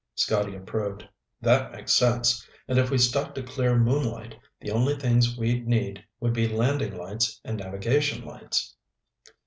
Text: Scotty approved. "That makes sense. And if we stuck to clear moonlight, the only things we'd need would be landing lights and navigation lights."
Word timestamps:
Scotty 0.15 0.55
approved. 0.55 1.07
"That 1.41 1.73
makes 1.73 1.93
sense. 1.93 2.47
And 2.67 2.79
if 2.79 2.89
we 2.89 2.97
stuck 2.97 3.35
to 3.35 3.43
clear 3.43 3.77
moonlight, 3.77 4.33
the 4.59 4.71
only 4.71 4.95
things 4.95 5.37
we'd 5.37 5.67
need 5.67 6.03
would 6.19 6.33
be 6.33 6.47
landing 6.47 6.97
lights 6.97 7.39
and 7.45 7.55
navigation 7.59 8.25
lights." 8.25 8.75